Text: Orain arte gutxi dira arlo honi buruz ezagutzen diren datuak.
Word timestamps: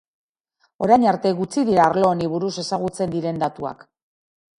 Orain 0.85 1.03
arte 1.11 1.33
gutxi 1.41 1.65
dira 1.67 1.83
arlo 1.87 2.07
honi 2.13 2.29
buruz 2.31 2.51
ezagutzen 2.63 3.13
diren 3.17 3.39
datuak. 3.45 3.85